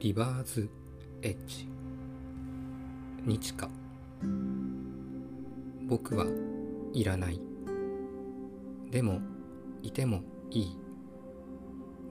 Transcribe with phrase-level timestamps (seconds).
[0.00, 0.70] リバーズ
[1.22, 1.68] エッジ。
[3.26, 3.68] 日か
[5.88, 6.24] 僕は
[6.92, 7.40] いらない。
[8.92, 9.20] でも
[9.82, 10.22] いても
[10.52, 10.78] いい。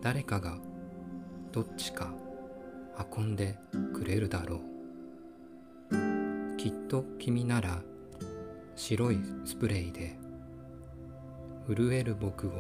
[0.02, 0.58] 誰かが
[1.54, 2.14] どっちか
[3.16, 3.58] 運んで
[3.94, 4.60] くれるだろ
[5.90, 6.58] う。
[6.58, 7.82] きっと君なら
[8.76, 10.20] 白いスプレーで
[11.66, 12.52] 震える僕を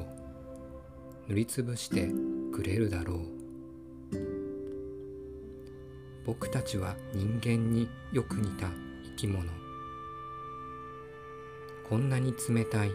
[1.27, 2.09] 塗りつぶして
[2.53, 3.36] くれるだろう。
[6.27, 8.67] 僕たちは人間によく似た
[9.05, 9.45] 生き物。
[11.89, 12.91] こんなに冷たい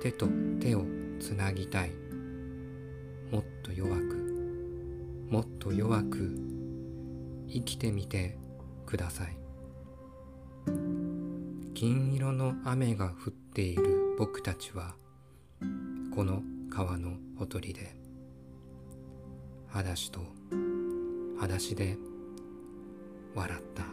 [0.00, 0.28] 手と
[0.60, 0.84] 手を
[1.18, 1.90] つなぎたい。
[3.32, 4.20] もっと弱く
[5.28, 6.32] もっと弱く
[7.48, 8.38] 生きてみて
[8.86, 9.36] ください。
[11.74, 14.94] 金色の雨が降っている僕たちは
[16.14, 17.96] この川のほとりで
[19.66, 20.20] 裸足と
[21.40, 21.96] 裸足で
[23.40, 23.84] 笑った。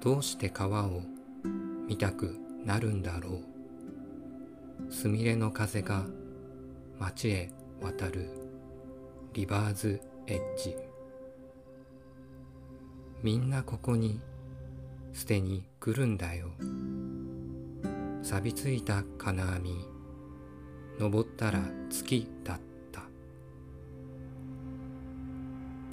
[0.00, 1.02] どうして川を
[1.88, 3.40] 見たくなるんだろ
[4.88, 4.92] う。
[4.92, 6.04] すみれの風が
[7.00, 7.50] 街へ
[7.82, 8.28] 渡る。
[9.32, 10.76] リバーズエッジ。
[13.22, 14.20] みんなここに
[15.12, 16.50] 捨てに来るんだよ。
[18.22, 19.84] 錆びついた金網。
[21.00, 22.75] 登ったら月だった。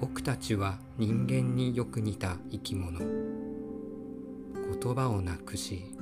[0.06, 3.00] 僕たちは人間によく似た生き物。
[3.00, 5.96] 言葉をなくし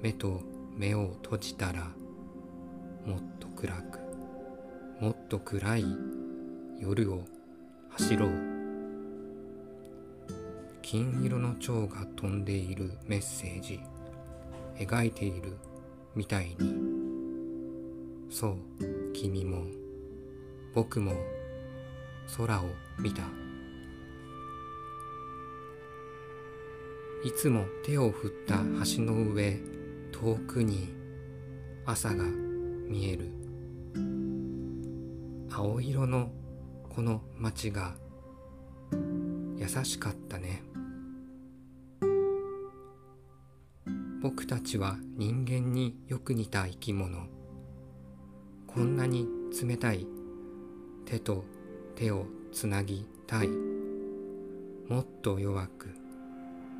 [0.00, 0.40] 目と
[0.78, 1.90] 目を閉じたら
[3.04, 3.98] もっと暗く
[4.98, 5.84] もっと暗い
[6.80, 7.26] 夜を
[7.90, 8.30] 走ろう。
[10.80, 13.78] 金色の蝶が飛んでいるメッセージ
[14.78, 15.58] 描いている
[16.14, 16.74] みたいに。
[18.30, 18.56] そう
[19.12, 19.66] 君も
[20.74, 21.12] 僕も
[22.36, 23.22] 空を見た。
[27.24, 28.56] いつも手を振った
[28.96, 29.60] 橋の上
[30.10, 30.92] 遠くに
[31.86, 32.24] 朝が
[32.88, 33.30] 見える。
[35.50, 36.30] 青色の
[36.88, 37.94] この街が
[39.56, 40.62] 優しかったね。
[44.20, 47.26] 僕たちは人間によく似た生き物。
[48.66, 49.26] こんなに
[49.62, 50.06] 冷たい
[51.04, 51.44] 手と
[51.96, 53.48] 手をつなぎたい。
[53.48, 56.02] もっと弱く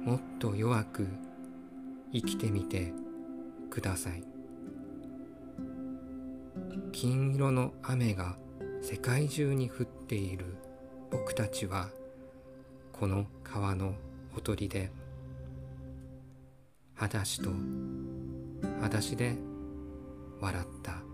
[0.04, 1.06] もっと弱く
[2.12, 2.92] 生きてみて
[3.70, 4.24] ください。
[6.90, 8.36] 金色の雨が
[8.82, 10.56] 世界中に降っている
[11.10, 11.88] 僕たちは
[12.92, 13.94] この川の
[14.34, 14.90] ほとりで
[16.94, 17.50] 裸足と
[18.80, 19.36] 裸足で
[20.40, 21.11] 笑った。